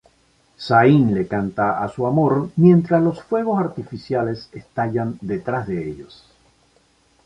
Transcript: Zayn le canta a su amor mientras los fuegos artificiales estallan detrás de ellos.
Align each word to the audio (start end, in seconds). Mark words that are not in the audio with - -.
Zayn 0.67 1.11
le 1.13 1.27
canta 1.27 1.77
a 1.83 1.87
su 1.87 2.07
amor 2.07 2.49
mientras 2.55 3.03
los 3.03 3.21
fuegos 3.21 3.59
artificiales 3.59 4.49
estallan 4.51 5.19
detrás 5.21 5.67
de 5.67 5.87
ellos. 5.91 6.25